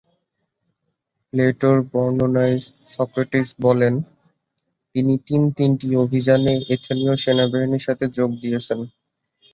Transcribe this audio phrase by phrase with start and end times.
[1.33, 2.57] প্লেটোর বর্ণনায়
[2.87, 3.93] সক্রেটিস বলেন,
[4.95, 8.79] তিনি তিন তিনটি অভিযানে এথেনীয় সেনাবাহিনীর সাথে যোগ দিয়েছেন।